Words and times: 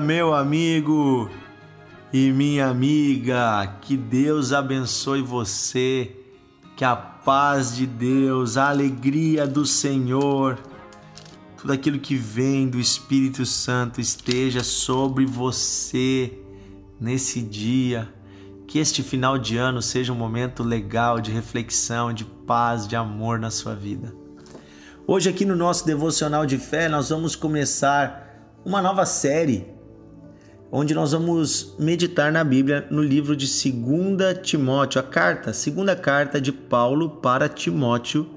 meu 0.00 0.34
amigo 0.34 1.30
e 2.12 2.30
minha 2.30 2.68
amiga. 2.68 3.78
Que 3.80 3.96
Deus 3.96 4.52
abençoe 4.52 5.22
você. 5.22 6.14
Que 6.76 6.84
a 6.84 6.94
paz 6.94 7.74
de 7.74 7.86
Deus, 7.86 8.56
a 8.56 8.68
alegria 8.68 9.46
do 9.46 9.64
Senhor, 9.64 10.58
tudo 11.56 11.72
aquilo 11.72 11.98
que 11.98 12.14
vem 12.14 12.68
do 12.68 12.78
Espírito 12.78 13.46
Santo 13.46 14.00
esteja 14.00 14.62
sobre 14.62 15.24
você 15.24 16.32
nesse 17.00 17.40
dia. 17.40 18.12
Que 18.66 18.78
este 18.78 19.02
final 19.02 19.38
de 19.38 19.56
ano 19.56 19.80
seja 19.80 20.12
um 20.12 20.16
momento 20.16 20.62
legal 20.62 21.20
de 21.20 21.30
reflexão, 21.30 22.12
de 22.12 22.24
paz, 22.24 22.86
de 22.86 22.94
amor 22.96 23.38
na 23.38 23.50
sua 23.50 23.74
vida. 23.74 24.14
Hoje, 25.06 25.30
aqui 25.30 25.44
no 25.44 25.54
nosso 25.54 25.86
devocional 25.86 26.44
de 26.44 26.58
fé, 26.58 26.88
nós 26.88 27.10
vamos 27.10 27.36
começar 27.36 28.26
uma 28.64 28.82
nova 28.82 29.06
série 29.06 29.75
onde 30.78 30.94
nós 30.94 31.12
vamos 31.12 31.74
meditar 31.78 32.30
na 32.30 32.44
Bíblia 32.44 32.86
no 32.90 33.02
livro 33.02 33.34
de 33.34 33.46
2 33.46 34.42
Timóteo, 34.42 35.00
a 35.00 35.02
carta, 35.02 35.54
segunda 35.54 35.96
carta 35.96 36.38
de 36.38 36.52
Paulo 36.52 37.08
para 37.08 37.48
Timóteo, 37.48 38.28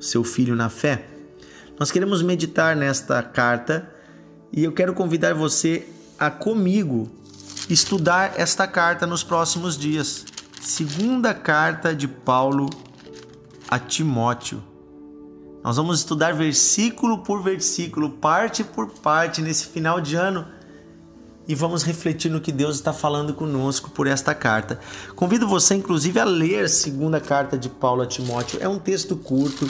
seu 0.00 0.24
filho 0.24 0.56
na 0.56 0.70
fé. 0.70 1.04
Nós 1.78 1.90
queremos 1.90 2.22
meditar 2.22 2.74
nesta 2.74 3.22
carta 3.22 3.86
e 4.50 4.64
eu 4.64 4.72
quero 4.72 4.94
convidar 4.94 5.34
você 5.34 5.86
a 6.18 6.30
comigo 6.30 7.06
estudar 7.68 8.32
esta 8.38 8.66
carta 8.66 9.06
nos 9.06 9.22
próximos 9.22 9.76
dias. 9.76 10.24
Segunda 10.62 11.34
carta 11.34 11.94
de 11.94 12.08
Paulo 12.08 12.70
a 13.70 13.78
Timóteo. 13.78 14.64
Nós 15.62 15.76
vamos 15.76 15.98
estudar 15.98 16.32
versículo 16.32 17.18
por 17.18 17.42
versículo, 17.42 18.08
parte 18.08 18.64
por 18.64 18.88
parte 18.88 19.42
nesse 19.42 19.66
final 19.66 20.00
de 20.00 20.16
ano 20.16 20.56
e 21.48 21.54
vamos 21.54 21.82
refletir 21.82 22.30
no 22.30 22.42
que 22.42 22.52
Deus 22.52 22.76
está 22.76 22.92
falando 22.92 23.32
conosco 23.32 23.90
por 23.90 24.06
esta 24.06 24.34
carta. 24.34 24.78
Convido 25.16 25.48
você, 25.48 25.74
inclusive, 25.74 26.20
a 26.20 26.24
ler 26.24 26.66
a 26.66 26.68
segunda 26.68 27.18
carta 27.18 27.56
de 27.56 27.70
Paulo 27.70 28.02
a 28.02 28.06
Timóteo. 28.06 28.58
É 28.62 28.68
um 28.68 28.78
texto 28.78 29.16
curto, 29.16 29.66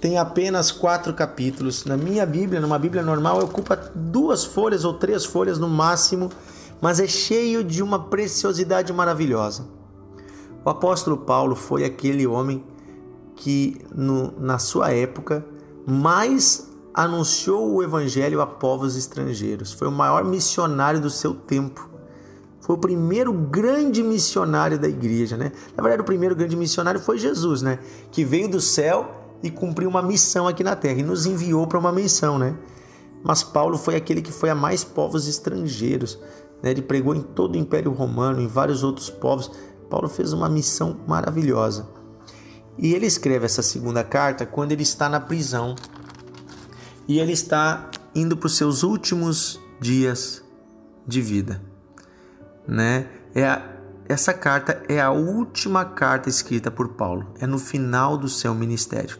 tem 0.00 0.18
apenas 0.18 0.72
quatro 0.72 1.14
capítulos. 1.14 1.84
Na 1.84 1.96
minha 1.96 2.26
Bíblia, 2.26 2.60
numa 2.60 2.80
Bíblia 2.80 3.00
normal, 3.00 3.44
ocupa 3.44 3.76
duas 3.94 4.44
folhas 4.44 4.84
ou 4.84 4.94
três 4.94 5.24
folhas 5.24 5.56
no 5.56 5.68
máximo, 5.68 6.30
mas 6.80 6.98
é 6.98 7.06
cheio 7.06 7.62
de 7.62 7.80
uma 7.80 8.08
preciosidade 8.08 8.92
maravilhosa. 8.92 9.68
O 10.64 10.68
apóstolo 10.68 11.18
Paulo 11.18 11.54
foi 11.54 11.84
aquele 11.84 12.26
homem 12.26 12.64
que 13.36 13.80
no, 13.94 14.32
na 14.38 14.58
sua 14.58 14.90
época 14.90 15.46
mais 15.86 16.69
anunciou 16.94 17.72
o 17.72 17.82
evangelho 17.82 18.40
a 18.40 18.46
povos 18.46 18.96
estrangeiros. 18.96 19.72
Foi 19.72 19.88
o 19.88 19.92
maior 19.92 20.24
missionário 20.24 21.00
do 21.00 21.10
seu 21.10 21.34
tempo. 21.34 21.88
Foi 22.60 22.76
o 22.76 22.78
primeiro 22.78 23.32
grande 23.32 24.02
missionário 24.02 24.78
da 24.78 24.88
igreja, 24.88 25.36
né? 25.36 25.52
Na 25.76 25.82
verdade, 25.82 26.02
o 26.02 26.04
primeiro 26.04 26.36
grande 26.36 26.56
missionário 26.56 27.00
foi 27.00 27.18
Jesus, 27.18 27.62
né? 27.62 27.78
Que 28.10 28.24
veio 28.24 28.48
do 28.48 28.60
céu 28.60 29.10
e 29.42 29.50
cumpriu 29.50 29.88
uma 29.88 30.02
missão 30.02 30.46
aqui 30.46 30.62
na 30.62 30.76
terra 30.76 31.00
e 31.00 31.02
nos 31.02 31.26
enviou 31.26 31.66
para 31.66 31.78
uma 31.78 31.92
missão, 31.92 32.38
né? 32.38 32.56
Mas 33.22 33.42
Paulo 33.42 33.76
foi 33.78 33.96
aquele 33.96 34.22
que 34.22 34.32
foi 34.32 34.50
a 34.50 34.54
mais 34.54 34.84
povos 34.84 35.26
estrangeiros, 35.26 36.18
né? 36.62 36.70
Ele 36.70 36.82
pregou 36.82 37.14
em 37.14 37.22
todo 37.22 37.54
o 37.54 37.58
Império 37.58 37.92
Romano, 37.92 38.40
em 38.40 38.46
vários 38.46 38.82
outros 38.82 39.08
povos. 39.10 39.50
Paulo 39.88 40.08
fez 40.08 40.32
uma 40.32 40.48
missão 40.48 40.96
maravilhosa. 41.06 41.88
E 42.78 42.94
ele 42.94 43.06
escreve 43.06 43.46
essa 43.46 43.62
segunda 43.62 44.04
carta 44.04 44.46
quando 44.46 44.72
ele 44.72 44.82
está 44.82 45.08
na 45.08 45.20
prisão 45.20 45.74
e 47.10 47.18
ele 47.18 47.32
está 47.32 47.90
indo 48.14 48.36
para 48.36 48.46
os 48.46 48.56
seus 48.56 48.84
últimos 48.84 49.60
dias 49.80 50.44
de 51.04 51.20
vida, 51.20 51.60
né? 52.68 53.08
É 53.34 53.44
a, 53.44 53.68
essa 54.08 54.32
carta 54.32 54.80
é 54.88 55.00
a 55.00 55.10
última 55.10 55.84
carta 55.84 56.28
escrita 56.28 56.70
por 56.70 56.90
Paulo, 56.90 57.34
é 57.40 57.48
no 57.48 57.58
final 57.58 58.16
do 58.16 58.28
seu 58.28 58.54
ministério. 58.54 59.18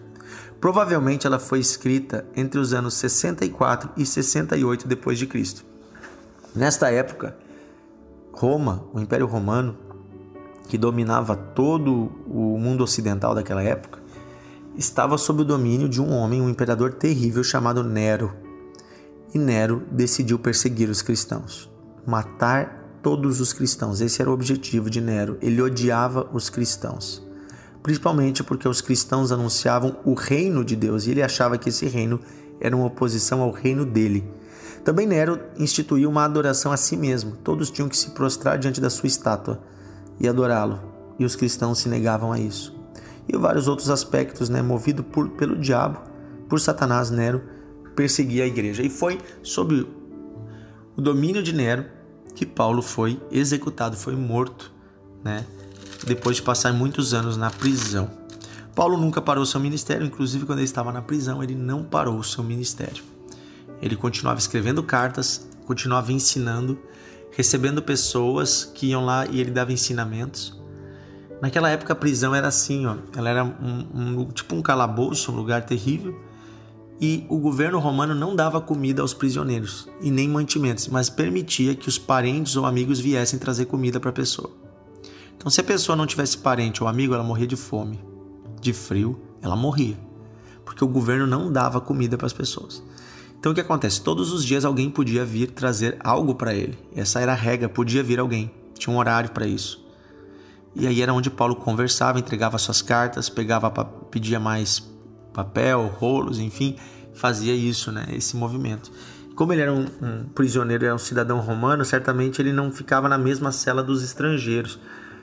Provavelmente 0.60 1.26
ela 1.26 1.40
foi 1.40 1.58
escrita 1.58 2.24
entre 2.36 2.60
os 2.60 2.72
anos 2.72 2.94
64 2.94 3.90
e 3.96 4.06
68 4.06 4.86
depois 4.86 5.18
de 5.18 5.26
Cristo. 5.26 5.64
Nesta 6.54 6.92
época, 6.92 7.36
Roma, 8.32 8.84
o 8.94 9.00
Império 9.00 9.26
Romano, 9.26 9.76
que 10.68 10.78
dominava 10.78 11.34
todo 11.34 12.12
o 12.28 12.56
mundo 12.56 12.84
ocidental 12.84 13.34
daquela 13.34 13.64
época, 13.64 13.99
estava 14.80 15.18
sob 15.18 15.42
o 15.42 15.44
domínio 15.44 15.90
de 15.90 16.00
um 16.00 16.10
homem, 16.10 16.40
um 16.40 16.48
imperador 16.48 16.94
terrível 16.94 17.44
chamado 17.44 17.84
Nero. 17.84 18.32
E 19.34 19.38
Nero 19.38 19.82
decidiu 19.92 20.38
perseguir 20.38 20.88
os 20.88 21.02
cristãos, 21.02 21.70
matar 22.06 22.98
todos 23.02 23.40
os 23.40 23.52
cristãos. 23.52 24.00
Esse 24.00 24.22
era 24.22 24.30
o 24.30 24.32
objetivo 24.32 24.88
de 24.88 24.98
Nero. 24.98 25.36
Ele 25.42 25.60
odiava 25.60 26.30
os 26.32 26.48
cristãos, 26.48 27.22
principalmente 27.82 28.42
porque 28.42 28.66
os 28.66 28.80
cristãos 28.80 29.30
anunciavam 29.30 29.98
o 30.02 30.14
reino 30.14 30.64
de 30.64 30.74
Deus 30.74 31.06
e 31.06 31.10
ele 31.10 31.22
achava 31.22 31.58
que 31.58 31.68
esse 31.68 31.86
reino 31.86 32.18
era 32.58 32.74
uma 32.74 32.86
oposição 32.86 33.42
ao 33.42 33.50
reino 33.50 33.84
dele. 33.84 34.26
Também 34.82 35.06
Nero 35.06 35.38
instituiu 35.58 36.08
uma 36.08 36.24
adoração 36.24 36.72
a 36.72 36.76
si 36.78 36.96
mesmo. 36.96 37.32
Todos 37.44 37.70
tinham 37.70 37.88
que 37.88 37.96
se 37.96 38.12
prostrar 38.12 38.58
diante 38.58 38.80
da 38.80 38.88
sua 38.88 39.08
estátua 39.08 39.60
e 40.18 40.26
adorá-lo, 40.26 40.80
e 41.18 41.24
os 41.26 41.36
cristãos 41.36 41.80
se 41.80 41.88
negavam 41.90 42.32
a 42.32 42.38
isso. 42.38 42.79
E 43.28 43.36
vários 43.36 43.68
outros 43.68 43.90
aspectos, 43.90 44.48
né, 44.48 44.62
movido 44.62 45.02
por, 45.02 45.28
pelo 45.30 45.56
diabo, 45.56 46.00
por 46.48 46.60
Satanás, 46.60 47.10
Nero 47.10 47.42
perseguia 47.94 48.44
a 48.44 48.46
igreja. 48.46 48.82
E 48.82 48.90
foi 48.90 49.18
sob 49.42 49.86
o 50.96 51.00
domínio 51.00 51.42
de 51.42 51.52
Nero 51.52 51.84
que 52.34 52.46
Paulo 52.46 52.82
foi 52.82 53.20
executado, 53.30 53.96
foi 53.96 54.16
morto, 54.16 54.72
né, 55.22 55.44
depois 56.06 56.36
de 56.36 56.42
passar 56.42 56.72
muitos 56.72 57.12
anos 57.14 57.36
na 57.36 57.50
prisão. 57.50 58.10
Paulo 58.74 58.96
nunca 58.96 59.20
parou 59.20 59.44
seu 59.44 59.60
ministério, 59.60 60.06
inclusive 60.06 60.46
quando 60.46 60.58
ele 60.58 60.64
estava 60.64 60.92
na 60.92 61.02
prisão, 61.02 61.42
ele 61.42 61.54
não 61.54 61.82
parou 61.82 62.18
o 62.18 62.24
seu 62.24 62.42
ministério. 62.42 63.02
Ele 63.82 63.96
continuava 63.96 64.38
escrevendo 64.38 64.82
cartas, 64.82 65.48
continuava 65.66 66.12
ensinando 66.12 66.78
recebendo 67.30 67.80
pessoas 67.82 68.64
que 68.64 68.88
iam 68.88 69.04
lá 69.04 69.26
e 69.26 69.40
ele 69.40 69.50
dava 69.50 69.72
ensinamentos. 69.72 70.59
Naquela 71.40 71.70
época 71.70 71.92
a 71.92 71.96
prisão 71.96 72.34
era 72.34 72.48
assim, 72.48 72.86
ó, 72.86 72.96
ela 73.16 73.30
era 73.30 73.44
um, 73.44 73.86
um, 73.94 74.24
tipo 74.26 74.54
um 74.54 74.62
calabouço, 74.62 75.32
um 75.32 75.36
lugar 75.36 75.64
terrível, 75.64 76.18
e 77.00 77.24
o 77.30 77.38
governo 77.38 77.78
romano 77.78 78.14
não 78.14 78.36
dava 78.36 78.60
comida 78.60 79.00
aos 79.00 79.14
prisioneiros 79.14 79.88
e 80.02 80.10
nem 80.10 80.28
mantimentos, 80.28 80.86
mas 80.88 81.08
permitia 81.08 81.74
que 81.74 81.88
os 81.88 81.98
parentes 81.98 82.56
ou 82.56 82.66
amigos 82.66 83.00
viessem 83.00 83.38
trazer 83.38 83.64
comida 83.64 83.98
para 83.98 84.10
a 84.10 84.12
pessoa. 84.12 84.50
Então, 85.34 85.50
se 85.50 85.62
a 85.62 85.64
pessoa 85.64 85.96
não 85.96 86.06
tivesse 86.06 86.36
parente 86.36 86.82
ou 86.82 86.88
amigo, 86.88 87.14
ela 87.14 87.24
morria 87.24 87.46
de 87.46 87.56
fome, 87.56 87.98
de 88.60 88.74
frio, 88.74 89.18
ela 89.40 89.56
morria, 89.56 89.96
porque 90.64 90.84
o 90.84 90.88
governo 90.88 91.26
não 91.26 91.50
dava 91.50 91.80
comida 91.80 92.18
para 92.18 92.26
as 92.26 92.34
pessoas. 92.34 92.82
Então 93.40 93.52
o 93.52 93.54
que 93.54 93.60
acontece? 93.62 94.02
Todos 94.02 94.34
os 94.34 94.44
dias 94.44 94.66
alguém 94.66 94.90
podia 94.90 95.24
vir 95.24 95.50
trazer 95.52 95.96
algo 96.00 96.34
para 96.34 96.54
ele. 96.54 96.78
Essa 96.94 97.20
era 97.20 97.32
a 97.32 97.34
regra, 97.34 97.70
podia 97.70 98.02
vir 98.02 98.20
alguém. 98.20 98.50
Tinha 98.74 98.94
um 98.94 98.98
horário 98.98 99.30
para 99.30 99.46
isso. 99.46 99.79
E 100.74 100.86
aí 100.86 101.02
era 101.02 101.12
onde 101.12 101.30
Paulo 101.30 101.56
conversava, 101.56 102.18
entregava 102.18 102.56
suas 102.58 102.80
cartas, 102.80 103.28
pegava, 103.28 103.70
pedia 104.10 104.38
mais 104.38 104.88
papel, 105.32 105.86
rolos, 105.98 106.38
enfim, 106.38 106.76
fazia 107.14 107.54
isso, 107.54 107.90
né? 107.90 108.06
Esse 108.12 108.36
movimento. 108.36 108.90
Como 109.34 109.52
ele 109.52 109.62
era 109.62 109.72
um, 109.72 109.86
um 110.02 110.24
prisioneiro, 110.34 110.84
era 110.84 110.94
um 110.94 110.98
cidadão 110.98 111.40
romano, 111.40 111.84
certamente 111.84 112.40
ele 112.40 112.52
não 112.52 112.70
ficava 112.70 113.08
na 113.08 113.16
mesma 113.16 113.50
cela 113.52 113.82
dos 113.82 114.02
estrangeiros. 114.02 114.78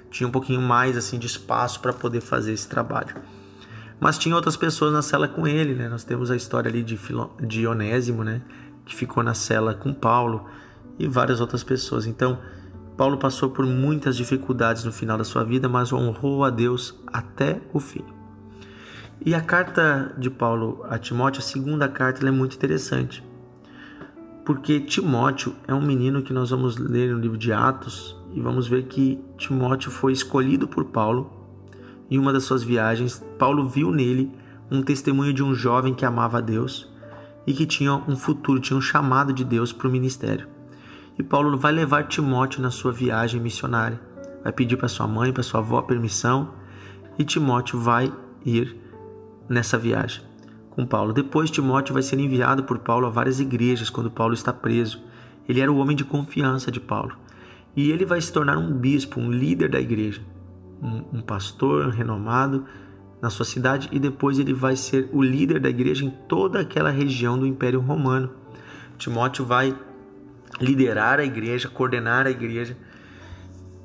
Tinha 0.09 0.27
um 0.27 0.31
pouquinho 0.31 0.61
mais 0.61 0.97
assim 0.97 1.19
de 1.19 1.27
espaço 1.27 1.79
para 1.79 1.93
poder 1.93 2.21
fazer 2.21 2.53
esse 2.53 2.67
trabalho. 2.67 3.15
Mas 4.00 4.17
tinha 4.17 4.35
outras 4.35 4.55
pessoas 4.55 4.93
na 4.93 5.01
cela 5.01 5.27
com 5.27 5.47
ele, 5.47 5.73
né? 5.73 5.89
Nós 5.89 6.03
temos 6.03 6.29
a 6.29 6.35
história 6.35 6.69
ali 6.69 6.83
de, 6.83 6.97
Filo, 6.97 7.35
de 7.41 7.65
Onésimo, 7.65 8.23
né? 8.23 8.41
Que 8.85 8.95
ficou 8.95 9.23
na 9.23 9.33
cela 9.33 9.73
com 9.73 9.93
Paulo 9.93 10.45
e 11.00 11.07
várias 11.07 11.41
outras 11.41 11.63
pessoas. 11.63 12.05
Então, 12.05 12.39
Paulo 12.97 13.17
passou 13.17 13.51
por 13.51 13.65
muitas 13.65 14.17
dificuldades 14.17 14.83
no 14.83 14.91
final 14.91 15.17
da 15.17 15.23
sua 15.23 15.44
vida, 15.44 15.69
mas 15.69 15.94
honrou 15.94 16.44
a 16.44 16.49
Deus 16.49 16.99
até 17.13 17.61
o 17.71 17.79
fim. 17.79 18.03
E 19.23 19.35
a 19.35 19.41
carta 19.41 20.13
de 20.17 20.29
Paulo 20.29 20.83
a 20.89 20.97
Timóteo, 20.97 21.39
a 21.39 21.44
segunda 21.44 21.88
carta, 21.88 22.27
é 22.27 22.31
muito 22.31 22.55
interessante. 22.55 23.23
Porque 24.44 24.79
Timóteo 24.79 25.53
é 25.67 25.73
um 25.73 25.81
menino 25.81 26.23
que 26.23 26.33
nós 26.33 26.49
vamos 26.49 26.77
ler 26.77 27.13
no 27.13 27.19
livro 27.19 27.38
de 27.38 27.53
Atos 27.53 28.15
e 28.33 28.41
vamos 28.41 28.67
ver 28.67 28.85
que 28.85 29.23
Timóteo 29.38 29.91
foi 29.91 30.11
escolhido 30.11 30.67
por 30.67 30.85
Paulo 30.85 31.38
em 32.09 32.17
uma 32.17 32.31
das 32.31 32.45
suas 32.45 32.63
viagens, 32.63 33.23
Paulo 33.38 33.67
viu 33.67 33.91
nele 33.91 34.31
um 34.71 34.81
testemunho 34.81 35.33
de 35.33 35.43
um 35.43 35.53
jovem 35.53 35.93
que 35.93 36.05
amava 36.05 36.38
a 36.38 36.41
Deus 36.41 36.89
e 37.45 37.53
que 37.53 37.65
tinha 37.65 37.93
um 37.93 38.15
futuro, 38.15 38.59
tinha 38.59 38.77
um 38.77 38.81
chamado 38.81 39.33
de 39.33 39.43
Deus 39.43 39.73
para 39.73 39.88
o 39.88 39.91
ministério. 39.91 40.47
E 41.17 41.23
Paulo 41.23 41.57
vai 41.57 41.71
levar 41.71 42.07
Timóteo 42.07 42.61
na 42.61 42.69
sua 42.69 42.91
viagem 42.91 43.41
missionária. 43.41 43.99
Vai 44.43 44.51
pedir 44.51 44.77
para 44.77 44.87
sua 44.87 45.07
mãe, 45.07 45.33
para 45.33 45.43
sua 45.43 45.59
avó 45.59 45.81
permissão 45.81 46.53
e 47.17 47.23
Timóteo 47.23 47.79
vai 47.79 48.13
ir 48.45 48.77
nessa 49.49 49.77
viagem 49.77 50.21
com 50.69 50.85
Paulo. 50.85 51.11
Depois 51.11 51.49
Timóteo 51.49 51.93
vai 51.93 52.03
ser 52.03 52.19
enviado 52.19 52.63
por 52.63 52.77
Paulo 52.77 53.07
a 53.07 53.09
várias 53.09 53.39
igrejas 53.39 53.89
quando 53.89 54.11
Paulo 54.11 54.35
está 54.35 54.53
preso. 54.53 55.01
Ele 55.49 55.59
era 55.59 55.71
o 55.71 55.77
homem 55.77 55.95
de 55.95 56.03
confiança 56.03 56.71
de 56.71 56.79
Paulo. 56.79 57.17
E 57.75 57.89
ele 57.89 58.05
vai 58.05 58.21
se 58.21 58.31
tornar 58.31 58.57
um 58.57 58.71
bispo, 58.71 59.19
um 59.19 59.31
líder 59.31 59.69
da 59.69 59.79
igreja, 59.79 60.21
um, 60.81 61.17
um 61.17 61.21
pastor 61.21 61.89
renomado 61.89 62.65
na 63.19 63.31
sua 63.31 63.45
cidade 63.45 63.89
e 63.91 63.97
depois 63.97 64.37
ele 64.37 64.53
vai 64.53 64.75
ser 64.75 65.09
o 65.11 65.23
líder 65.23 65.59
da 65.59 65.69
igreja 65.69 66.05
em 66.05 66.11
toda 66.27 66.59
aquela 66.59 66.91
região 66.91 67.39
do 67.39 67.47
Império 67.47 67.79
Romano. 67.79 68.29
Timóteo 68.99 69.45
vai 69.45 69.75
liderar 70.59 71.19
a 71.19 71.24
igreja, 71.24 71.69
coordenar 71.69 72.27
a 72.27 72.31
igreja. 72.31 72.77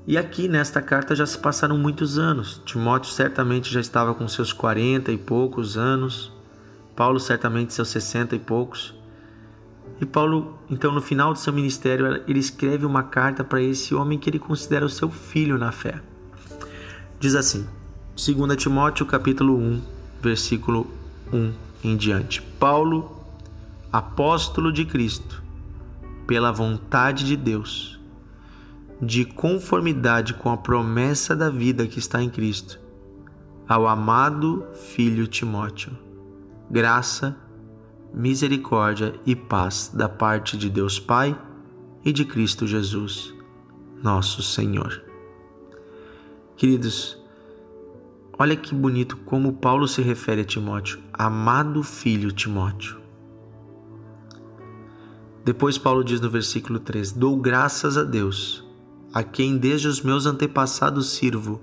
E 0.07 0.19
aqui 0.19 0.49
nesta 0.49 0.83
carta 0.83 1.15
já 1.15 1.25
se 1.25 1.39
passaram 1.39 1.79
muitos 1.79 2.19
anos. 2.19 2.61
Timóteo 2.65 3.13
certamente 3.13 3.73
já 3.73 3.81
estava 3.81 4.15
com 4.15 4.27
seus 4.27 4.53
40 4.53 5.13
e 5.13 5.19
poucos 5.19 5.77
anos, 5.77 6.33
Paulo 6.97 7.21
certamente 7.21 7.73
seus 7.73 7.89
60 7.89 8.35
e 8.35 8.39
poucos. 8.39 8.95
E 10.01 10.07
Paulo, 10.07 10.59
então, 10.69 10.91
no 10.91 11.01
final 11.01 11.33
do 11.33 11.39
seu 11.39 11.53
ministério, 11.53 12.23
ele 12.27 12.41
escreve 12.41 12.85
uma 12.85 13.05
carta 13.05 13.45
para 13.45 13.63
esse 13.63 13.95
homem 13.95 14.19
que 14.19 14.29
ele 14.29 14.39
considera 14.39 14.85
o 14.85 14.89
seu 14.89 15.09
filho 15.09 15.57
na 15.57 15.71
fé. 15.71 16.01
Diz 17.21 17.35
assim: 17.37 17.67
2 18.17 18.57
Timóteo 18.57 19.07
capítulo 19.07 19.57
1, 19.57 19.83
versículo 20.21 20.91
1 21.33 21.53
em 21.85 21.97
diante. 21.97 22.43
Paulo, 22.43 23.17
apóstolo 23.93 24.73
de 24.73 24.85
Cristo, 24.85 25.42
pela 26.27 26.53
vontade 26.53 27.25
de 27.25 27.37
Deus, 27.37 28.01
de 29.01 29.25
conformidade 29.25 30.35
com 30.35 30.51
a 30.51 30.57
promessa 30.57 31.35
da 31.35 31.51
vida 31.51 31.87
que 31.87 31.99
está 31.99 32.23
em 32.23 32.31
Cristo, 32.31 32.79
ao 33.69 33.87
amado 33.87 34.65
filho 34.75 35.27
Timóteo. 35.27 35.93
Graça 36.71 37.37
misericórdia 38.15 39.15
e 39.25 39.35
paz 39.35 39.91
da 39.93 40.09
parte 40.09 40.57
de 40.57 40.69
Deus 40.69 40.99
Pai 40.99 41.39
e 42.05 42.13
de 42.13 42.25
Cristo 42.25 42.67
Jesus, 42.67 43.35
nosso 44.03 44.43
Senhor. 44.43 45.03
Queridos, 46.57 47.19
olha 48.39 48.55
que 48.55 48.75
bonito 48.75 49.17
como 49.19 49.55
Paulo 49.55 49.89
se 49.89 50.03
refere 50.03 50.43
a 50.43 50.45
Timóteo, 50.45 51.01
amado 51.13 51.83
filho 51.83 52.31
Timóteo. 52.31 53.02
Depois 55.45 55.77
Paulo 55.79 56.05
diz 56.05 56.21
no 56.21 56.31
versículo 56.31 56.79
3: 56.79 57.13
Dou 57.13 57.37
graças 57.37 57.97
a 57.97 58.03
Deus, 58.03 58.65
a 59.13 59.23
quem 59.23 59.57
desde 59.57 59.89
os 59.89 60.01
meus 60.01 60.27
antepassados 60.27 61.11
sirvo, 61.11 61.61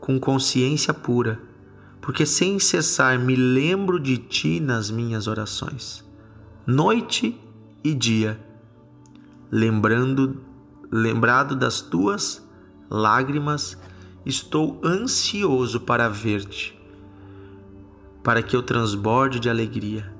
com 0.00 0.18
consciência 0.18 0.94
pura 0.94 1.52
porque 2.02 2.26
sem 2.26 2.58
cessar 2.58 3.16
me 3.16 3.36
lembro 3.36 3.98
de 3.98 4.18
ti 4.18 4.58
nas 4.58 4.90
minhas 4.90 5.28
orações, 5.28 6.04
noite 6.66 7.40
e 7.82 7.94
dia, 7.94 8.44
lembrando, 9.48 10.42
lembrado 10.90 11.54
das 11.54 11.80
tuas 11.80 12.44
lágrimas, 12.90 13.78
estou 14.26 14.80
ansioso 14.84 15.80
para 15.80 16.08
ver-te, 16.08 16.76
para 18.24 18.42
que 18.42 18.56
eu 18.56 18.64
transborde 18.64 19.38
de 19.38 19.48
alegria, 19.48 20.11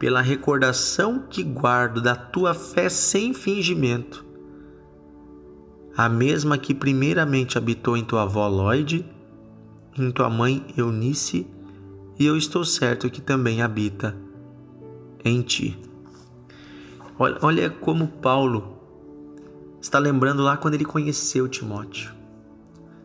pela 0.00 0.22
recordação 0.22 1.26
que 1.28 1.44
guardo 1.44 2.00
da 2.00 2.16
tua 2.16 2.54
fé 2.54 2.88
sem 2.88 3.34
fingimento, 3.34 4.24
a 5.94 6.08
mesma 6.08 6.56
que 6.56 6.74
primeiramente 6.74 7.58
habitou 7.58 7.96
em 7.98 8.04
tua 8.04 8.22
avó 8.22 8.48
Lloyd 8.48 9.04
em 9.98 10.10
tua 10.10 10.30
mãe 10.30 10.64
Eunice, 10.74 11.46
e 12.18 12.24
eu 12.24 12.34
estou 12.36 12.64
certo 12.64 13.10
que 13.10 13.20
também 13.20 13.60
habita 13.60 14.16
em 15.22 15.42
ti. 15.42 15.78
Olha, 17.18 17.38
olha 17.42 17.70
como 17.70 18.08
Paulo 18.08 18.78
está 19.80 19.98
lembrando 19.98 20.42
lá 20.42 20.56
quando 20.56 20.74
ele 20.74 20.84
conheceu 20.86 21.46
Timóteo. 21.46 22.12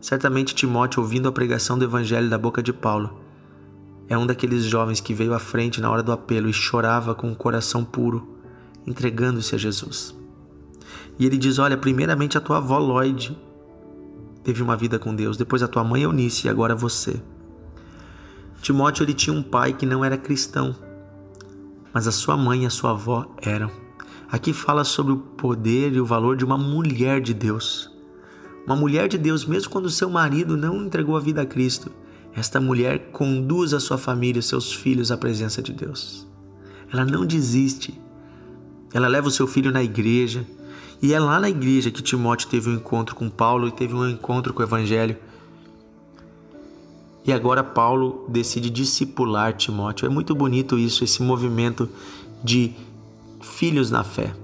Certamente 0.00 0.54
Timóteo, 0.54 1.02
ouvindo 1.02 1.28
a 1.28 1.32
pregação 1.32 1.78
do 1.78 1.84
evangelho 1.84 2.30
da 2.30 2.38
boca 2.38 2.62
de 2.62 2.72
Paulo, 2.72 3.25
é 4.08 4.16
um 4.16 4.26
daqueles 4.26 4.64
jovens 4.64 5.00
que 5.00 5.14
veio 5.14 5.34
à 5.34 5.38
frente 5.38 5.80
na 5.80 5.90
hora 5.90 6.02
do 6.02 6.12
apelo 6.12 6.48
e 6.48 6.52
chorava 6.52 7.14
com 7.14 7.30
o 7.30 7.36
coração 7.36 7.84
puro, 7.84 8.36
entregando-se 8.86 9.54
a 9.54 9.58
Jesus. 9.58 10.14
E 11.18 11.26
ele 11.26 11.36
diz: 11.36 11.58
Olha, 11.58 11.76
primeiramente 11.76 12.38
a 12.38 12.40
tua 12.40 12.58
avó 12.58 12.78
Lloyd 12.78 13.36
teve 14.44 14.62
uma 14.62 14.76
vida 14.76 14.98
com 14.98 15.14
Deus, 15.14 15.36
depois 15.36 15.62
a 15.62 15.68
tua 15.68 15.82
mãe 15.82 16.02
Eunice 16.02 16.46
e 16.46 16.50
agora 16.50 16.74
você. 16.74 17.20
Timóteo 18.62 19.04
ele 19.04 19.14
tinha 19.14 19.34
um 19.34 19.42
pai 19.42 19.72
que 19.72 19.86
não 19.86 20.04
era 20.04 20.16
cristão, 20.16 20.74
mas 21.92 22.06
a 22.06 22.12
sua 22.12 22.36
mãe 22.36 22.62
e 22.62 22.66
a 22.66 22.70
sua 22.70 22.90
avó 22.90 23.26
eram. 23.42 23.70
Aqui 24.30 24.52
fala 24.52 24.84
sobre 24.84 25.12
o 25.12 25.18
poder 25.18 25.92
e 25.92 26.00
o 26.00 26.06
valor 26.06 26.36
de 26.36 26.44
uma 26.44 26.58
mulher 26.58 27.20
de 27.20 27.32
Deus. 27.32 27.90
Uma 28.66 28.74
mulher 28.74 29.08
de 29.08 29.16
Deus, 29.16 29.46
mesmo 29.46 29.70
quando 29.70 29.88
seu 29.88 30.10
marido 30.10 30.56
não 30.56 30.84
entregou 30.84 31.16
a 31.16 31.20
vida 31.20 31.42
a 31.42 31.46
Cristo, 31.46 31.92
esta 32.36 32.60
mulher 32.60 33.10
conduz 33.12 33.72
a 33.72 33.80
sua 33.80 33.96
família 33.96 34.40
e 34.40 34.42
seus 34.42 34.70
filhos 34.70 35.10
à 35.10 35.16
presença 35.16 35.62
de 35.62 35.72
Deus. 35.72 36.26
Ela 36.92 37.04
não 37.04 37.24
desiste. 37.24 37.98
Ela 38.92 39.08
leva 39.08 39.28
o 39.28 39.30
seu 39.30 39.46
filho 39.46 39.72
na 39.72 39.82
igreja, 39.82 40.46
e 41.02 41.12
é 41.12 41.20
lá 41.20 41.40
na 41.40 41.48
igreja 41.48 41.90
que 41.90 42.02
Timóteo 42.02 42.48
teve 42.48 42.70
um 42.70 42.74
encontro 42.74 43.14
com 43.14 43.28
Paulo 43.28 43.68
e 43.68 43.72
teve 43.72 43.94
um 43.94 44.08
encontro 44.08 44.52
com 44.52 44.60
o 44.60 44.64
Evangelho. 44.64 45.16
E 47.24 47.32
agora 47.32 47.64
Paulo 47.64 48.24
decide 48.28 48.70
discipular 48.70 49.54
Timóteo. 49.54 50.06
É 50.06 50.08
muito 50.08 50.34
bonito 50.34 50.78
isso, 50.78 51.04
esse 51.04 51.22
movimento 51.22 51.88
de 52.44 52.72
filhos 53.40 53.90
na 53.90 54.04
fé. 54.04 54.34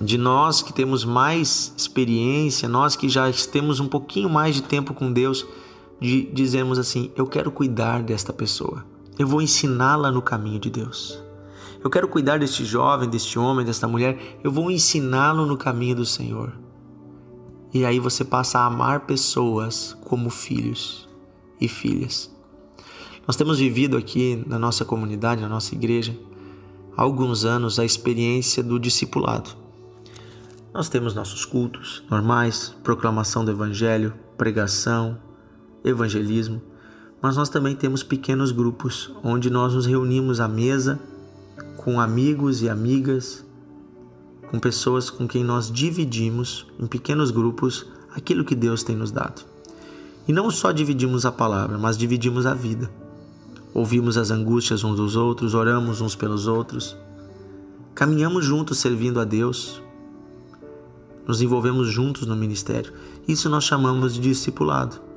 De 0.00 0.16
nós 0.16 0.62
que 0.62 0.72
temos 0.72 1.04
mais 1.04 1.72
experiência, 1.76 2.68
nós 2.68 2.96
que 2.96 3.08
já 3.08 3.30
temos 3.50 3.80
um 3.80 3.88
pouquinho 3.88 4.28
mais 4.28 4.54
de 4.54 4.62
tempo 4.62 4.94
com 4.94 5.12
Deus, 5.12 5.44
de 6.02 6.24
dizermos 6.32 6.78
assim: 6.78 7.12
eu 7.16 7.26
quero 7.26 7.52
cuidar 7.52 8.02
desta 8.02 8.32
pessoa. 8.32 8.84
Eu 9.16 9.26
vou 9.26 9.40
ensiná-la 9.40 10.10
no 10.10 10.20
caminho 10.20 10.58
de 10.58 10.68
Deus. 10.68 11.22
Eu 11.82 11.88
quero 11.88 12.08
cuidar 12.08 12.38
deste 12.38 12.64
jovem, 12.64 13.08
deste 13.08 13.38
homem, 13.38 13.64
desta 13.64 13.86
mulher. 13.86 14.38
Eu 14.42 14.50
vou 14.50 14.70
ensiná-lo 14.70 15.46
no 15.46 15.56
caminho 15.56 15.96
do 15.96 16.06
Senhor. 16.06 16.52
E 17.72 17.84
aí 17.86 17.98
você 17.98 18.24
passa 18.24 18.58
a 18.58 18.66
amar 18.66 19.06
pessoas 19.06 19.96
como 20.04 20.28
filhos 20.28 21.08
e 21.60 21.68
filhas. 21.68 22.30
Nós 23.26 23.36
temos 23.36 23.58
vivido 23.58 23.96
aqui 23.96 24.42
na 24.46 24.58
nossa 24.58 24.84
comunidade, 24.84 25.40
na 25.40 25.48
nossa 25.48 25.74
igreja, 25.74 26.16
há 26.96 27.02
alguns 27.02 27.44
anos 27.44 27.78
a 27.78 27.84
experiência 27.84 28.62
do 28.62 28.78
discipulado. 28.78 29.50
Nós 30.74 30.88
temos 30.88 31.14
nossos 31.14 31.44
cultos 31.44 32.02
normais, 32.10 32.74
proclamação 32.82 33.44
do 33.44 33.50
evangelho, 33.50 34.14
pregação, 34.36 35.18
evangelismo, 35.84 36.60
mas 37.20 37.36
nós 37.36 37.48
também 37.48 37.76
temos 37.76 38.02
pequenos 38.02 38.50
grupos 38.50 39.10
onde 39.22 39.48
nós 39.48 39.74
nos 39.74 39.86
reunimos 39.86 40.40
à 40.40 40.48
mesa 40.48 41.00
com 41.76 42.00
amigos 42.00 42.62
e 42.62 42.68
amigas, 42.68 43.44
com 44.50 44.58
pessoas 44.58 45.10
com 45.10 45.26
quem 45.26 45.42
nós 45.42 45.70
dividimos 45.70 46.66
em 46.78 46.86
pequenos 46.86 47.30
grupos 47.30 47.86
aquilo 48.14 48.44
que 48.44 48.54
Deus 48.54 48.82
tem 48.82 48.94
nos 48.96 49.10
dado. 49.10 49.42
E 50.26 50.32
não 50.32 50.50
só 50.50 50.70
dividimos 50.70 51.26
a 51.26 51.32
palavra, 51.32 51.78
mas 51.78 51.96
dividimos 51.96 52.46
a 52.46 52.54
vida. 52.54 52.90
Ouvimos 53.74 54.16
as 54.16 54.30
angústias 54.30 54.84
uns 54.84 54.96
dos 54.96 55.16
outros, 55.16 55.54
oramos 55.54 56.00
uns 56.00 56.14
pelos 56.14 56.46
outros, 56.46 56.96
caminhamos 57.94 58.44
juntos 58.44 58.78
servindo 58.78 59.18
a 59.18 59.24
Deus, 59.24 59.82
nos 61.26 61.40
envolvemos 61.40 61.88
juntos 61.88 62.26
no 62.26 62.36
ministério. 62.36 62.92
Isso 63.26 63.48
nós 63.48 63.64
chamamos 63.64 64.14
de 64.14 64.20
discipulado. 64.20 65.11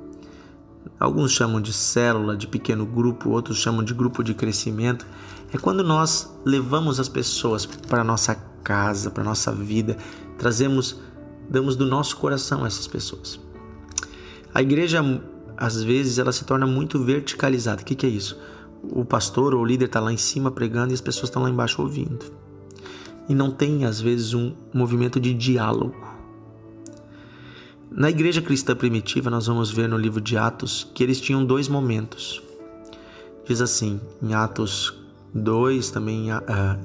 Alguns 1.00 1.32
chamam 1.32 1.60
de 1.60 1.74
célula, 1.74 2.38
de 2.38 2.48
pequeno 2.48 2.86
grupo, 2.86 3.30
outros 3.30 3.58
chamam 3.58 3.84
de 3.84 3.94
grupo 3.94 4.24
de 4.24 4.34
crescimento. 4.34 5.06
É 5.54 5.58
quando 5.58 5.84
nós 5.84 6.34
levamos 6.46 7.00
as 7.00 7.10
pessoas 7.10 7.66
para 7.66 8.04
nossa 8.04 8.36
casa, 8.64 9.12
para 9.12 9.24
nossa 9.24 9.52
vida, 9.52 9.98
trazemos, 10.38 11.00
damos 11.50 11.76
do 11.76 11.86
nosso 11.86 12.18
coração 12.18 12.64
a 12.64 12.68
essas 12.68 12.88
pessoas. 12.88 13.40
A 14.54 14.62
igreja, 14.62 15.02
às 15.58 15.84
vezes, 15.84 16.18
ela 16.18 16.32
se 16.32 16.46
torna 16.46 16.66
muito 16.66 16.98
verticalizada. 17.04 17.82
O 17.82 17.86
que, 17.86 17.94
que 17.94 18.06
é 18.06 18.10
isso? 18.10 18.40
O 18.84 19.04
pastor 19.04 19.54
ou 19.54 19.62
o 19.62 19.66
líder 19.66 19.86
está 19.86 20.00
lá 20.00 20.14
em 20.14 20.18
cima 20.18 20.50
pregando 20.50 20.92
e 20.92 20.94
as 20.94 21.02
pessoas 21.02 21.30
estão 21.30 21.44
lá 21.44 21.50
embaixo 21.50 21.82
ouvindo. 21.82 22.26
E 23.28 23.36
não 23.36 23.52
tem, 23.52 23.86
às 23.86 24.00
vezes, 24.00 24.34
um 24.34 24.54
movimento 24.74 25.20
de 25.20 25.34
diálogo. 25.34 26.15
Na 27.98 28.10
igreja 28.10 28.42
cristã 28.42 28.76
primitiva, 28.76 29.30
nós 29.30 29.48
vamos 29.48 29.72
ver 29.72 29.88
no 29.88 29.98
livro 29.98 30.20
de 30.20 30.38
Atos 30.38 30.86
que 30.94 31.02
eles 31.02 31.22
tinham 31.22 31.46
dois 31.46 31.70
momentos. 31.70 32.44
Diz 33.48 33.62
assim, 33.62 34.02
em 34.22 34.34
Atos 34.34 34.94
2, 35.34 35.92
também 35.92 36.28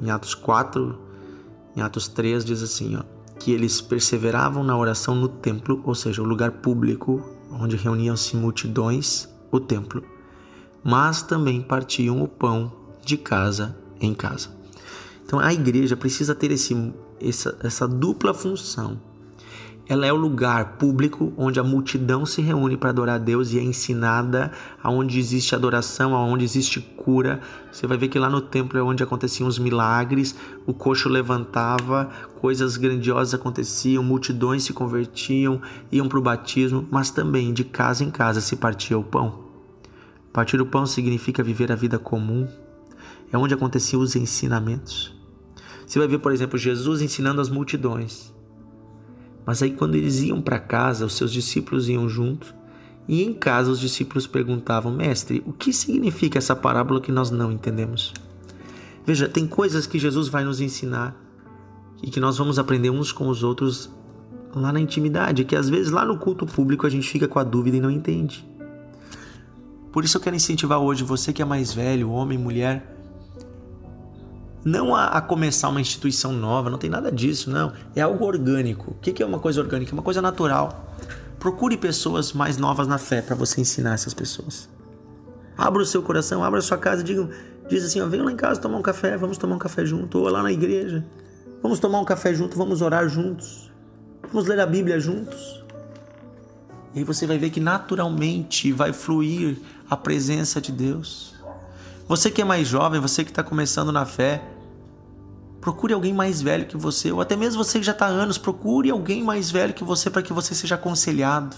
em 0.01 0.09
Atos 0.09 0.37
4, 0.37 0.97
em 1.77 1.81
Atos 1.81 2.07
3, 2.07 2.45
diz 2.45 2.63
assim, 2.63 2.95
ó, 2.95 3.03
que 3.41 3.51
eles 3.51 3.81
perseveravam 3.81 4.63
na 4.63 4.79
oração 4.79 5.17
no 5.17 5.27
templo, 5.27 5.83
ou 5.85 5.97
seja, 5.97 6.23
o 6.23 6.25
lugar 6.25 6.53
público 6.53 7.21
onde 7.51 7.75
reuniam-se 7.75 8.37
multidões, 8.37 9.29
o 9.51 9.59
templo, 9.59 10.05
mas 10.85 11.23
também 11.23 11.61
partiam 11.61 12.23
o 12.23 12.29
pão 12.29 12.73
de 13.05 13.17
casa 13.17 13.77
em 14.01 14.15
casa. 14.15 14.51
Então 15.27 15.41
a 15.41 15.53
igreja 15.53 15.97
precisa 15.97 16.37
ter 16.37 16.53
esse 16.53 16.73
essa, 17.21 17.59
essa 17.65 17.89
dupla 17.89 18.33
função 18.33 19.10
ela 19.91 20.07
é 20.07 20.13
o 20.13 20.17
lugar 20.17 20.77
público 20.77 21.33
onde 21.37 21.59
a 21.59 21.65
multidão 21.65 22.25
se 22.25 22.41
reúne 22.41 22.77
para 22.77 22.91
adorar 22.91 23.17
a 23.17 23.19
Deus 23.19 23.53
e 23.53 23.59
é 23.59 23.63
ensinada, 23.63 24.53
aonde 24.81 25.19
existe 25.19 25.53
adoração, 25.53 26.15
aonde 26.15 26.45
existe 26.45 26.81
cura. 26.81 27.41
Você 27.73 27.89
vai 27.89 27.99
ver 27.99 28.07
que 28.07 28.17
lá 28.17 28.31
no 28.31 28.41
templo 28.41 28.79
é 28.79 28.83
onde 28.85 29.03
aconteciam 29.03 29.49
os 29.49 29.59
milagres, 29.59 30.37
o 30.65 30.73
coxo 30.73 31.09
levantava, 31.09 32.09
coisas 32.41 32.77
grandiosas 32.77 33.35
aconteciam, 33.35 34.01
multidões 34.05 34.63
se 34.63 34.73
convertiam, 34.73 35.61
iam 35.91 36.09
para 36.09 36.21
o 36.21 36.23
batismo, 36.23 36.87
mas 36.89 37.11
também 37.11 37.53
de 37.53 37.65
casa 37.65 38.05
em 38.05 38.13
casa 38.13 38.41
se 38.41 38.55
partia 38.55 38.97
o 38.97 39.03
pão. 39.03 39.41
Partir 40.33 40.61
o 40.61 40.67
pão 40.67 40.87
significa 40.87 41.43
viver 41.43 41.73
a 41.73 41.75
vida 41.75 41.99
comum. 41.99 42.47
É 43.33 43.37
onde 43.37 43.55
aconteciam 43.55 44.01
os 44.01 44.15
ensinamentos. 44.15 45.13
Você 45.85 45.99
vai 45.99 46.07
ver, 46.07 46.21
por 46.21 46.31
exemplo, 46.31 46.57
Jesus 46.57 47.03
ensinando 47.03 47.41
as 47.41 47.49
multidões. 47.49 48.33
Mas 49.51 49.65
aí, 49.65 49.73
quando 49.73 49.97
eles 49.97 50.21
iam 50.21 50.41
para 50.41 50.61
casa, 50.61 51.05
os 51.05 51.15
seus 51.15 51.33
discípulos 51.33 51.89
iam 51.89 52.09
junto, 52.09 52.55
e 53.09 53.25
em 53.25 53.35
casa 53.35 53.73
os 53.73 53.81
discípulos 53.81 54.25
perguntavam: 54.25 54.93
Mestre, 54.93 55.43
o 55.45 55.53
que 55.53 55.73
significa 55.73 56.39
essa 56.39 56.55
parábola 56.55 57.01
que 57.01 57.11
nós 57.11 57.33
não 57.33 57.51
entendemos? 57.51 58.15
Veja, 59.05 59.29
tem 59.29 59.49
coisas 59.49 59.89
que 59.89 59.99
Jesus 59.99 60.29
vai 60.29 60.45
nos 60.45 60.61
ensinar 60.61 61.21
e 62.01 62.09
que 62.13 62.21
nós 62.21 62.39
vamos 62.39 62.61
aprender 62.61 62.91
uns 62.91 63.11
com 63.11 63.27
os 63.27 63.43
outros 63.43 63.91
lá 64.55 64.73
na 64.73 64.79
intimidade, 64.79 65.45
que 65.45 65.57
às 65.57 65.69
vezes 65.69 65.91
lá 65.91 66.05
no 66.05 66.17
culto 66.17 66.47
público 66.47 66.87
a 66.87 66.89
gente 66.89 67.11
fica 67.11 67.27
com 67.27 67.41
a 67.41 67.43
dúvida 67.43 67.77
e 67.77 67.81
não 67.81 67.91
entende. 67.91 68.49
Por 69.91 70.05
isso 70.05 70.17
eu 70.17 70.21
quero 70.21 70.37
incentivar 70.37 70.79
hoje 70.79 71.03
você 71.03 71.33
que 71.33 71.43
é 71.43 71.45
mais 71.45 71.73
velho, 71.73 72.13
homem, 72.13 72.39
mulher, 72.39 73.00
não 74.65 74.95
a, 74.95 75.07
a, 75.07 75.21
começar 75.21 75.69
uma 75.69 75.81
instituição 75.81 76.33
nova, 76.33 76.69
não 76.69 76.79
tem 76.79 76.91
nada 76.91 77.11
disso, 77.11 77.51
não. 77.51 77.73
É 77.95 78.01
algo 78.01 78.25
orgânico. 78.25 78.91
O 78.91 78.95
que, 79.01 79.13
que 79.13 79.23
é 79.23 79.27
uma 79.27 79.39
coisa 79.39 79.61
orgânica? 79.61 79.93
É 79.93 79.95
uma 79.95 80.03
coisa 80.03 80.21
natural. 80.21 80.95
Procure 81.39 81.77
pessoas 81.77 82.33
mais 82.33 82.59
novas 82.59 82.87
na 82.87 82.99
fé 82.99 83.23
para 83.23 83.35
você 83.35 83.61
ensinar 83.61 83.95
essas 83.95 84.13
pessoas. 84.13 84.69
Abra 85.57 85.83
o 85.83 85.87
seu 85.87 86.03
coração, 86.03 86.45
abra 86.45 86.59
a 86.59 86.63
sua 86.63 86.77
casa 86.77 87.03
diga, 87.03 87.29
diz 87.69 87.85
assim: 87.85 88.01
ó, 88.01 88.07
venha 88.07 88.23
lá 88.23 88.33
em 88.33 88.37
casa 88.37 88.61
tomar 88.61 88.79
um 88.79 88.83
café, 88.83 89.17
vamos 89.17 89.39
tomar 89.39 89.57
um 89.57 89.59
café 89.59 89.85
junto, 89.85 90.19
ou 90.19 90.29
lá 90.29 90.43
na 90.43 90.53
igreja. 90.53 91.05
Vamos 91.63 91.79
tomar 91.79 92.01
um 92.01 92.05
café 92.05 92.35
junto, 92.35 92.57
vamos 92.57 92.83
orar 92.83 93.09
juntos. 93.09 93.71
Vamos 94.33 94.47
ler 94.47 94.61
a 94.61 94.67
Bíblia 94.67 95.01
juntos. 95.01 95.63
E 96.95 96.99
aí 96.99 97.05
você 97.05 97.27
vai 97.27 97.39
ver 97.39 97.51
que 97.51 97.61
naturalmente 97.61 98.73
vai 98.73 98.93
fluir 98.93 99.59
a 99.89 99.97
presença 99.97 100.61
de 100.61 100.73
Deus. 100.73 101.35
Você 102.11 102.29
que 102.29 102.43
é 102.43 102.45
mais 102.45 102.67
jovem, 102.67 103.01
você 103.01 103.23
que 103.23 103.31
está 103.31 103.41
começando 103.41 103.93
na 103.93 104.05
fé, 104.05 104.43
procure 105.61 105.95
alguém 105.95 106.13
mais 106.13 106.43
velho 106.43 106.67
que 106.67 106.77
você, 106.77 107.13
ou 107.13 107.21
até 107.21 107.37
mesmo 107.37 107.63
você 107.63 107.79
que 107.79 107.87
já 107.87 107.93
está 107.93 108.07
há 108.07 108.09
anos, 108.09 108.37
procure 108.37 108.91
alguém 108.91 109.23
mais 109.23 109.49
velho 109.49 109.73
que 109.73 109.85
você 109.85 110.11
para 110.11 110.21
que 110.21 110.33
você 110.33 110.53
seja 110.53 110.75
aconselhado. 110.75 111.55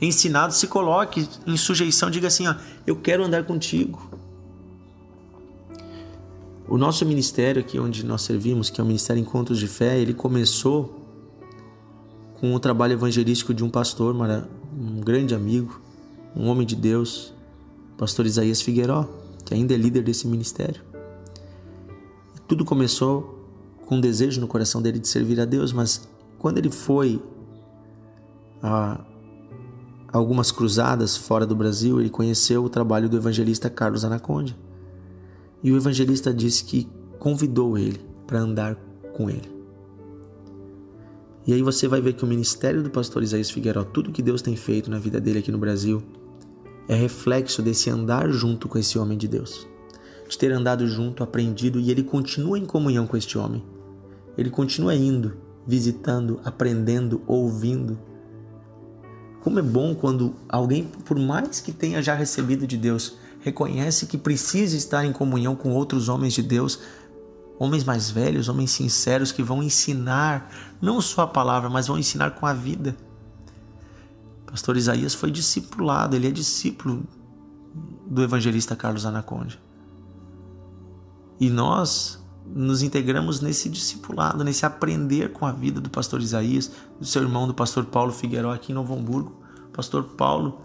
Ensinado, 0.00 0.54
se 0.54 0.66
coloque 0.66 1.28
em 1.46 1.54
sujeição, 1.58 2.10
diga 2.10 2.28
assim: 2.28 2.48
ó, 2.48 2.54
eu 2.86 2.96
quero 2.96 3.22
andar 3.22 3.44
contigo. 3.44 4.10
O 6.66 6.78
nosso 6.78 7.04
ministério 7.04 7.60
aqui 7.60 7.78
onde 7.78 8.06
nós 8.06 8.22
servimos, 8.22 8.70
que 8.70 8.80
é 8.80 8.82
o 8.82 8.86
Ministério 8.86 9.20
Encontros 9.20 9.58
de 9.58 9.68
Fé, 9.68 9.98
ele 9.98 10.14
começou 10.14 10.98
com 12.40 12.54
o 12.54 12.58
trabalho 12.58 12.94
evangelístico 12.94 13.52
de 13.52 13.62
um 13.62 13.68
pastor, 13.68 14.16
um 14.16 14.98
grande 14.98 15.34
amigo, 15.34 15.78
um 16.34 16.48
homem 16.48 16.66
de 16.66 16.74
Deus, 16.74 17.34
pastor 18.00 18.24
Isaías 18.24 18.62
Figueiró, 18.62 19.06
que 19.44 19.52
ainda 19.52 19.74
é 19.74 19.76
líder 19.76 20.02
desse 20.02 20.26
ministério. 20.26 20.80
Tudo 22.48 22.64
começou 22.64 23.46
com 23.84 23.96
um 23.96 24.00
desejo 24.00 24.40
no 24.40 24.48
coração 24.48 24.80
dele 24.80 24.98
de 24.98 25.06
servir 25.06 25.38
a 25.38 25.44
Deus, 25.44 25.70
mas 25.70 26.08
quando 26.38 26.56
ele 26.56 26.70
foi 26.70 27.22
a 28.62 29.04
algumas 30.10 30.50
cruzadas 30.50 31.14
fora 31.14 31.44
do 31.44 31.54
Brasil, 31.54 32.00
ele 32.00 32.08
conheceu 32.08 32.64
o 32.64 32.70
trabalho 32.70 33.06
do 33.06 33.18
evangelista 33.18 33.68
Carlos 33.68 34.02
Anaconda. 34.02 34.56
E 35.62 35.70
o 35.70 35.76
evangelista 35.76 36.32
disse 36.32 36.64
que 36.64 36.88
convidou 37.18 37.76
ele 37.76 38.00
para 38.26 38.40
andar 38.40 38.76
com 39.12 39.28
ele. 39.28 39.60
E 41.46 41.52
aí 41.52 41.62
você 41.62 41.86
vai 41.86 42.00
ver 42.00 42.14
que 42.14 42.24
o 42.24 42.26
ministério 42.26 42.82
do 42.82 42.88
pastor 42.88 43.22
Isaías 43.22 43.50
Figueiró, 43.50 43.84
tudo 43.84 44.10
que 44.10 44.22
Deus 44.22 44.40
tem 44.40 44.56
feito 44.56 44.90
na 44.90 44.98
vida 44.98 45.20
dele 45.20 45.40
aqui 45.40 45.52
no 45.52 45.58
Brasil, 45.58 46.02
é 46.90 46.94
reflexo 46.96 47.62
desse 47.62 47.88
andar 47.88 48.28
junto 48.32 48.66
com 48.68 48.76
esse 48.76 48.98
homem 48.98 49.16
de 49.16 49.28
Deus. 49.28 49.64
De 50.28 50.36
ter 50.36 50.50
andado 50.50 50.88
junto, 50.88 51.22
aprendido 51.22 51.78
e 51.78 51.88
ele 51.88 52.02
continua 52.02 52.58
em 52.58 52.66
comunhão 52.66 53.06
com 53.06 53.16
este 53.16 53.38
homem. 53.38 53.64
Ele 54.36 54.50
continua 54.50 54.92
indo, 54.92 55.36
visitando, 55.64 56.40
aprendendo, 56.44 57.22
ouvindo. 57.28 57.96
Como 59.40 59.60
é 59.60 59.62
bom 59.62 59.94
quando 59.94 60.34
alguém, 60.48 60.82
por 61.04 61.16
mais 61.16 61.60
que 61.60 61.70
tenha 61.70 62.02
já 62.02 62.12
recebido 62.12 62.66
de 62.66 62.76
Deus, 62.76 63.18
reconhece 63.38 64.06
que 64.06 64.18
precisa 64.18 64.76
estar 64.76 65.04
em 65.04 65.12
comunhão 65.12 65.54
com 65.54 65.70
outros 65.70 66.08
homens 66.08 66.32
de 66.32 66.42
Deus, 66.42 66.80
homens 67.56 67.84
mais 67.84 68.10
velhos, 68.10 68.48
homens 68.48 68.72
sinceros 68.72 69.30
que 69.30 69.44
vão 69.44 69.62
ensinar 69.62 70.50
não 70.82 71.00
só 71.00 71.22
a 71.22 71.28
palavra, 71.28 71.70
mas 71.70 71.86
vão 71.86 71.96
ensinar 71.96 72.32
com 72.32 72.46
a 72.46 72.52
vida. 72.52 72.96
Pastor 74.50 74.76
Isaías 74.76 75.14
foi 75.14 75.30
discipulado, 75.30 76.16
ele 76.16 76.26
é 76.26 76.30
discípulo 76.30 77.04
do 78.06 78.22
evangelista 78.22 78.74
Carlos 78.74 79.06
Anaconda. 79.06 79.54
E 81.38 81.48
nós 81.48 82.20
nos 82.44 82.82
integramos 82.82 83.40
nesse 83.40 83.68
discipulado, 83.68 84.42
nesse 84.42 84.66
aprender 84.66 85.32
com 85.32 85.46
a 85.46 85.52
vida 85.52 85.80
do 85.80 85.88
pastor 85.88 86.20
Isaías, 86.20 86.72
do 86.98 87.06
seu 87.06 87.22
irmão, 87.22 87.46
do 87.46 87.54
pastor 87.54 87.84
Paulo 87.84 88.12
Figueiró 88.12 88.52
aqui 88.52 88.72
em 88.72 88.74
Novo 88.74 88.92
Hamburgo. 88.94 89.40
pastor 89.72 90.02
Paulo, 90.02 90.60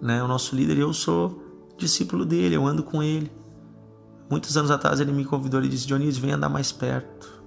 né, 0.00 0.22
o 0.22 0.28
nosso 0.28 0.56
líder, 0.56 0.78
eu 0.78 0.92
sou 0.92 1.42
discípulo 1.76 2.24
dele, 2.24 2.56
eu 2.56 2.66
ando 2.66 2.82
com 2.82 3.02
ele. 3.02 3.30
Muitos 4.30 4.56
anos 4.56 4.70
atrás 4.70 5.00
ele 5.00 5.12
me 5.12 5.24
convidou 5.24 5.62
e 5.62 5.68
disse: 5.68 5.86
Dionísio, 5.86 6.22
vem 6.22 6.32
andar 6.32 6.48
mais 6.48 6.72
perto. 6.72 7.44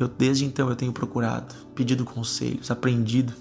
Eu 0.00 0.08
desde 0.08 0.46
então 0.46 0.68
eu 0.68 0.74
tenho 0.74 0.92
procurado, 0.92 1.54
pedido 1.74 2.04
conselhos, 2.04 2.70
aprendido 2.70 3.34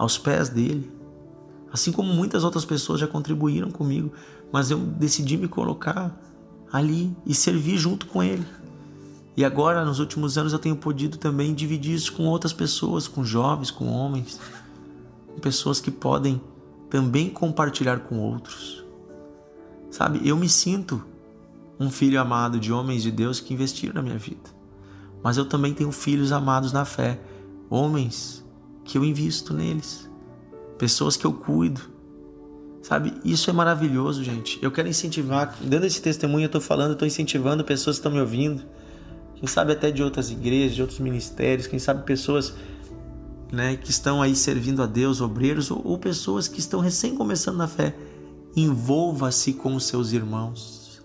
aos 0.00 0.16
pés 0.16 0.48
dele. 0.48 0.90
Assim 1.70 1.92
como 1.92 2.10
muitas 2.14 2.42
outras 2.42 2.64
pessoas 2.64 3.00
já 3.00 3.06
contribuíram 3.06 3.70
comigo, 3.70 4.10
mas 4.50 4.70
eu 4.70 4.78
decidi 4.78 5.36
me 5.36 5.46
colocar 5.46 6.18
ali 6.72 7.14
e 7.26 7.34
servir 7.34 7.76
junto 7.76 8.06
com 8.06 8.22
ele. 8.22 8.46
E 9.36 9.44
agora, 9.44 9.84
nos 9.84 9.98
últimos 9.98 10.38
anos, 10.38 10.54
eu 10.54 10.58
tenho 10.58 10.74
podido 10.74 11.18
também 11.18 11.52
dividir 11.52 11.94
isso 11.94 12.14
com 12.14 12.24
outras 12.24 12.54
pessoas, 12.54 13.06
com 13.06 13.22
jovens, 13.22 13.70
com 13.70 13.88
homens, 13.92 14.40
com 15.26 15.38
pessoas 15.38 15.82
que 15.82 15.90
podem 15.90 16.40
também 16.88 17.28
compartilhar 17.28 18.00
com 18.00 18.18
outros. 18.18 18.82
Sabe, 19.90 20.26
eu 20.26 20.34
me 20.34 20.48
sinto 20.48 21.04
um 21.78 21.90
filho 21.90 22.18
amado 22.18 22.58
de 22.58 22.72
homens 22.72 23.02
de 23.02 23.10
Deus 23.10 23.38
que 23.38 23.52
investiram 23.52 23.96
na 23.96 24.02
minha 24.02 24.18
vida. 24.18 24.48
Mas 25.22 25.36
eu 25.36 25.44
também 25.44 25.74
tenho 25.74 25.92
filhos 25.92 26.32
amados 26.32 26.72
na 26.72 26.86
fé, 26.86 27.20
homens 27.68 28.40
que 28.84 28.98
eu 28.98 29.04
invisto 29.04 29.54
neles, 29.54 30.08
pessoas 30.78 31.16
que 31.16 31.24
eu 31.26 31.32
cuido. 31.32 31.80
Sabe, 32.82 33.12
isso 33.24 33.50
é 33.50 33.52
maravilhoso, 33.52 34.24
gente. 34.24 34.58
Eu 34.62 34.70
quero 34.72 34.88
incentivar, 34.88 35.54
dando 35.60 35.84
esse 35.84 36.00
testemunho, 36.00 36.44
eu 36.44 36.46
estou 36.46 36.60
falando, 36.60 36.92
estou 36.92 37.06
incentivando 37.06 37.62
pessoas 37.62 37.96
que 37.96 38.00
estão 38.00 38.12
me 38.12 38.20
ouvindo, 38.20 38.62
quem 39.36 39.46
sabe 39.46 39.72
até 39.72 39.90
de 39.90 40.02
outras 40.02 40.30
igrejas, 40.30 40.74
de 40.74 40.82
outros 40.82 40.98
ministérios, 40.98 41.66
quem 41.66 41.78
sabe 41.78 42.04
pessoas 42.04 42.54
né, 43.52 43.76
que 43.76 43.90
estão 43.90 44.22
aí 44.22 44.34
servindo 44.34 44.82
a 44.82 44.86
Deus, 44.86 45.20
obreiros, 45.20 45.70
ou, 45.70 45.80
ou 45.84 45.98
pessoas 45.98 46.48
que 46.48 46.60
estão 46.60 46.80
recém 46.80 47.14
começando 47.14 47.56
na 47.56 47.68
fé. 47.68 47.94
Envolva-se 48.56 49.52
com 49.52 49.74
os 49.74 49.84
seus 49.84 50.12
irmãos. 50.12 51.02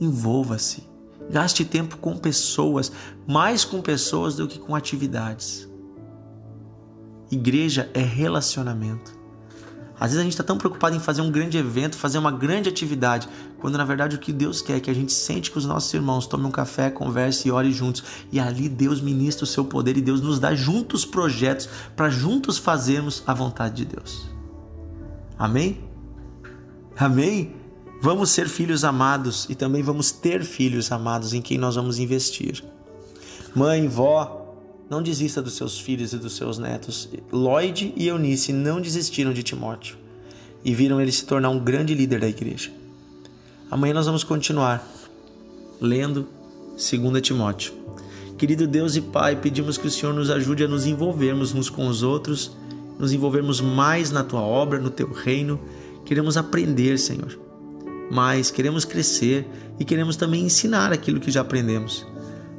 Envolva-se. 0.00 0.84
Gaste 1.30 1.64
tempo 1.64 1.96
com 1.98 2.16
pessoas, 2.16 2.92
mais 3.26 3.64
com 3.64 3.80
pessoas 3.80 4.36
do 4.36 4.48
que 4.48 4.58
com 4.58 4.74
atividades. 4.74 5.68
Igreja 7.32 7.90
é 7.94 8.00
relacionamento. 8.00 9.22
Às 9.98 10.10
vezes 10.10 10.18
a 10.18 10.22
gente 10.22 10.32
está 10.32 10.44
tão 10.44 10.58
preocupado 10.58 10.94
em 10.94 11.00
fazer 11.00 11.22
um 11.22 11.30
grande 11.30 11.56
evento, 11.56 11.96
fazer 11.96 12.18
uma 12.18 12.30
grande 12.30 12.68
atividade, 12.68 13.28
quando 13.58 13.78
na 13.78 13.84
verdade 13.84 14.16
o 14.16 14.18
que 14.18 14.32
Deus 14.32 14.60
quer 14.60 14.76
é 14.76 14.80
que 14.80 14.90
a 14.90 14.94
gente 14.94 15.12
sente 15.12 15.50
com 15.50 15.58
os 15.58 15.64
nossos 15.64 15.94
irmãos, 15.94 16.26
tome 16.26 16.44
um 16.44 16.50
café, 16.50 16.90
converse 16.90 17.48
e 17.48 17.50
ore 17.50 17.72
juntos. 17.72 18.02
E 18.30 18.38
ali 18.38 18.68
Deus 18.68 19.00
ministra 19.00 19.44
o 19.44 19.46
seu 19.46 19.64
poder 19.64 19.96
e 19.96 20.02
Deus 20.02 20.20
nos 20.20 20.38
dá 20.38 20.54
juntos 20.54 21.06
projetos 21.06 21.68
para 21.96 22.10
juntos 22.10 22.58
fazermos 22.58 23.22
a 23.26 23.32
vontade 23.32 23.76
de 23.76 23.94
Deus. 23.94 24.28
Amém? 25.38 25.82
Amém? 26.98 27.54
Vamos 28.02 28.30
ser 28.30 28.48
filhos 28.48 28.84
amados 28.84 29.46
e 29.48 29.54
também 29.54 29.82
vamos 29.82 30.10
ter 30.10 30.44
filhos 30.44 30.92
amados 30.92 31.32
em 31.32 31.40
quem 31.40 31.56
nós 31.56 31.76
vamos 31.76 31.98
investir. 31.98 32.62
Mãe, 33.54 33.86
vó, 33.86 34.41
não 34.92 35.02
desista 35.02 35.40
dos 35.40 35.54
seus 35.54 35.80
filhos 35.80 36.12
e 36.12 36.18
dos 36.18 36.36
seus 36.36 36.58
netos. 36.58 37.08
Lloyd 37.32 37.94
e 37.96 38.08
Eunice 38.08 38.52
não 38.52 38.78
desistiram 38.78 39.32
de 39.32 39.42
Timóteo 39.42 39.96
e 40.62 40.74
viram 40.74 41.00
ele 41.00 41.10
se 41.10 41.24
tornar 41.24 41.48
um 41.48 41.58
grande 41.58 41.94
líder 41.94 42.20
da 42.20 42.28
igreja. 42.28 42.70
Amanhã 43.70 43.94
nós 43.94 44.04
vamos 44.04 44.22
continuar 44.22 44.86
lendo 45.80 46.28
2 46.72 47.22
Timóteo. 47.22 47.72
Querido 48.36 48.66
Deus 48.66 48.94
e 48.94 49.00
Pai, 49.00 49.34
pedimos 49.34 49.78
que 49.78 49.86
o 49.86 49.90
Senhor 49.90 50.12
nos 50.12 50.28
ajude 50.28 50.64
a 50.64 50.68
nos 50.68 50.84
envolvermos 50.84 51.54
uns 51.54 51.70
com 51.70 51.86
os 51.86 52.02
outros, 52.02 52.54
nos 52.98 53.14
envolvermos 53.14 53.62
mais 53.62 54.10
na 54.10 54.22
tua 54.22 54.42
obra, 54.42 54.78
no 54.78 54.90
teu 54.90 55.10
reino. 55.10 55.58
Queremos 56.04 56.36
aprender, 56.36 56.98
Senhor. 56.98 57.38
Mas 58.10 58.50
queremos 58.50 58.84
crescer 58.84 59.48
e 59.80 59.86
queremos 59.86 60.16
também 60.16 60.44
ensinar 60.44 60.92
aquilo 60.92 61.18
que 61.18 61.30
já 61.30 61.40
aprendemos. 61.40 62.11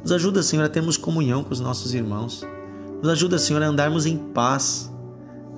Nos 0.04 0.12
ajuda, 0.12 0.44
Senhor, 0.44 0.66
a 0.66 0.70
termos 0.70 0.98
comunhão 0.98 1.44
com 1.44 1.54
os 1.54 1.62
nossos 1.62 1.94
irmãos. 1.94 2.46
Nos 3.02 3.10
ajuda, 3.10 3.40
Senhor, 3.40 3.64
a 3.64 3.68
andarmos 3.68 4.06
em 4.06 4.18
paz. 4.18 4.92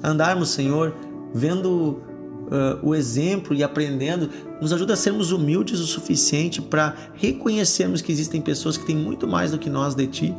A 0.03 0.09
andarmos, 0.09 0.49
Senhor, 0.49 0.95
vendo 1.33 1.99
uh, 2.45 2.79
o 2.83 2.93
exemplo 2.93 3.55
e 3.55 3.63
aprendendo, 3.63 4.29
nos 4.61 4.71
ajuda 4.71 4.93
a 4.93 4.95
sermos 4.95 5.31
humildes 5.31 5.79
o 5.79 5.87
suficiente 5.87 6.61
para 6.61 6.95
reconhecermos 7.15 8.01
que 8.01 8.11
existem 8.11 8.39
pessoas 8.39 8.77
que 8.77 8.85
têm 8.85 8.95
muito 8.95 9.27
mais 9.27 9.51
do 9.51 9.57
que 9.57 9.69
nós 9.69 9.95
de 9.95 10.05
Ti 10.05 10.35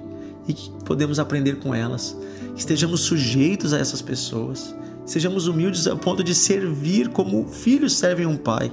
e 0.46 0.52
que 0.52 0.70
podemos 0.84 1.18
aprender 1.18 1.56
com 1.56 1.74
elas. 1.74 2.16
Que 2.54 2.60
estejamos 2.60 3.00
sujeitos 3.00 3.72
a 3.72 3.78
essas 3.78 4.00
pessoas, 4.00 4.74
sejamos 5.04 5.48
humildes 5.48 5.86
ao 5.88 5.98
ponto 5.98 6.22
de 6.22 6.34
servir 6.34 7.08
como 7.08 7.48
filhos 7.48 7.96
servem 7.96 8.26
um 8.26 8.36
pai. 8.36 8.72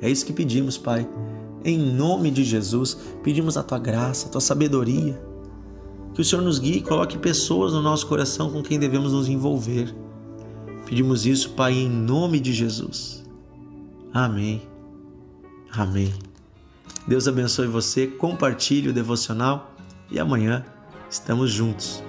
É 0.00 0.08
isso 0.08 0.24
que 0.24 0.32
pedimos, 0.32 0.78
Pai. 0.78 1.06
Em 1.64 1.78
nome 1.78 2.30
de 2.30 2.42
Jesus, 2.42 2.96
pedimos 3.22 3.56
a 3.56 3.62
tua 3.62 3.78
graça, 3.78 4.26
a 4.26 4.30
tua 4.30 4.40
sabedoria. 4.40 5.20
Que 6.14 6.20
o 6.20 6.24
Senhor 6.24 6.42
nos 6.42 6.58
guie 6.58 6.78
e 6.78 6.82
coloque 6.82 7.18
pessoas 7.18 7.72
no 7.72 7.82
nosso 7.82 8.06
coração 8.06 8.50
com 8.50 8.62
quem 8.62 8.78
devemos 8.78 9.12
nos 9.12 9.28
envolver. 9.28 9.94
Pedimos 10.86 11.26
isso, 11.26 11.50
Pai, 11.50 11.74
em 11.74 11.88
nome 11.88 12.40
de 12.40 12.52
Jesus. 12.52 13.24
Amém. 14.12 14.62
Amém. 15.70 16.12
Deus 17.06 17.28
abençoe 17.28 17.66
você, 17.66 18.06
compartilhe 18.06 18.88
o 18.88 18.92
devocional 18.92 19.74
e 20.10 20.18
amanhã 20.18 20.64
estamos 21.08 21.50
juntos. 21.50 22.02